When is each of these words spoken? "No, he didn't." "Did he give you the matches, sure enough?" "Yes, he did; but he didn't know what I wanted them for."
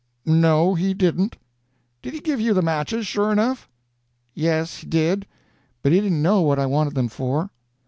"No, 0.25 0.73
he 0.73 0.95
didn't." 0.95 1.37
"Did 2.01 2.13
he 2.15 2.21
give 2.21 2.39
you 2.41 2.55
the 2.55 2.63
matches, 2.63 3.05
sure 3.05 3.31
enough?" 3.31 3.69
"Yes, 4.33 4.77
he 4.77 4.87
did; 4.87 5.27
but 5.83 5.91
he 5.91 6.01
didn't 6.01 6.23
know 6.23 6.41
what 6.41 6.57
I 6.57 6.65
wanted 6.65 6.95
them 6.95 7.07
for." 7.07 7.51